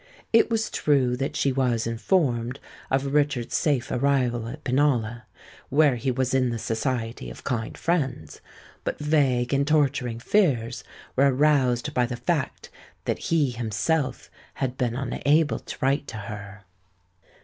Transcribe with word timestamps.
It 0.33 0.49
was 0.49 0.71
true 0.71 1.15
that 1.17 1.35
she 1.35 1.51
was 1.51 1.85
informed 1.85 2.59
of 2.89 3.13
Richard's 3.13 3.53
safe 3.53 3.91
arrival 3.91 4.47
at 4.47 4.63
Pinalla, 4.63 5.27
where 5.69 5.95
he 5.95 6.09
was 6.09 6.33
in 6.33 6.49
the 6.49 6.57
society 6.57 7.29
of 7.29 7.43
kind 7.43 7.77
friends; 7.77 8.41
but 8.83 8.97
vague 8.97 9.53
and 9.53 9.67
torturing 9.67 10.17
fears 10.19 10.83
were 11.15 11.29
aroused 11.31 11.93
by 11.93 12.07
the 12.07 12.15
fact 12.17 12.71
that 13.05 13.19
he 13.29 13.51
himself 13.51 14.31
had 14.55 14.75
been 14.75 14.95
unable 14.95 15.59
to 15.59 15.77
write 15.81 16.07
to 16.07 16.17
her. 16.17 16.63